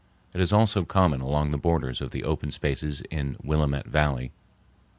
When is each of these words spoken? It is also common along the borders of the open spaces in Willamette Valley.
It 0.33 0.41
is 0.41 0.51
also 0.51 0.83
common 0.83 1.21
along 1.21 1.51
the 1.51 1.59
borders 1.59 2.01
of 2.01 2.09
the 2.09 2.23
open 2.23 2.49
spaces 2.49 3.01
in 3.11 3.35
Willamette 3.43 3.85
Valley. 3.85 4.31